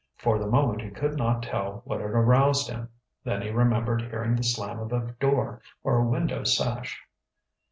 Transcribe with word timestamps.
For 0.17 0.39
the 0.39 0.47
moment 0.47 0.81
he 0.81 0.89
could 0.89 1.15
not 1.15 1.43
tell 1.43 1.83
what 1.85 2.01
had 2.01 2.09
aroused 2.09 2.71
him. 2.71 2.89
Then 3.23 3.43
he 3.43 3.51
remembered 3.51 4.01
hearing 4.01 4.35
the 4.35 4.41
slam 4.41 4.79
of 4.79 4.91
a 4.91 5.11
door 5.19 5.61
or 5.83 5.99
a 5.99 6.07
window 6.09 6.43
sash. 6.43 7.03